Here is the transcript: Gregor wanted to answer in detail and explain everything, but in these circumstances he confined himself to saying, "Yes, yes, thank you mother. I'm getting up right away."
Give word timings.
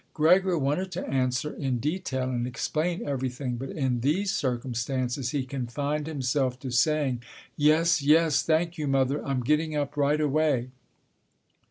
Gregor 0.15 0.57
wanted 0.57 0.91
to 0.91 1.07
answer 1.07 1.53
in 1.53 1.77
detail 1.77 2.23
and 2.31 2.47
explain 2.47 3.07
everything, 3.07 3.55
but 3.55 3.69
in 3.69 3.99
these 3.99 4.31
circumstances 4.31 5.29
he 5.29 5.45
confined 5.45 6.07
himself 6.07 6.57
to 6.59 6.71
saying, 6.71 7.21
"Yes, 7.55 8.01
yes, 8.01 8.41
thank 8.41 8.79
you 8.79 8.87
mother. 8.87 9.23
I'm 9.23 9.41
getting 9.43 9.75
up 9.75 9.95
right 9.95 10.19
away." 10.19 10.69